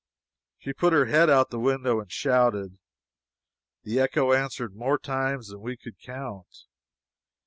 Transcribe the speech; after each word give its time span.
She 0.57 0.73
put 0.73 0.93
her 0.93 1.05
head 1.05 1.29
out 1.29 1.41
at 1.41 1.49
the 1.51 1.59
window 1.59 1.99
and 1.99 2.11
shouted. 2.11 2.79
The 3.83 3.99
echo 3.99 4.33
answered 4.33 4.73
more 4.75 4.97
times 4.97 5.49
than 5.49 5.61
we 5.61 5.77
could 5.77 5.99
count. 5.99 6.65